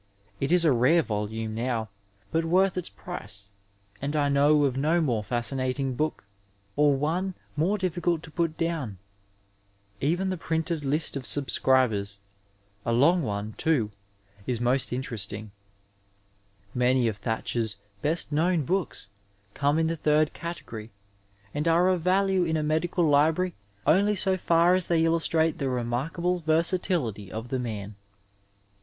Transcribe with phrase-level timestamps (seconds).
[0.39, 1.89] It is a rare volume now,
[2.31, 3.49] but worth its price,
[4.01, 6.23] and I know of no more fascinating book,
[6.75, 8.97] or one more difficult to put down.
[9.99, 12.03] Even the printed list of subscoiben
[12.83, 13.91] 323 Digitized by VjOOQIC SOME ASPECTS OF AMERICAN— a long one, too—
[14.49, 15.51] ia most interesting.
[16.73, 19.09] Many of Thacher's best known books
[19.53, 20.91] come in the third category,
[21.53, 23.53] and are of value in a medical library
[23.85, 27.93] only so far as they illostiate the remarkable versatility of the man.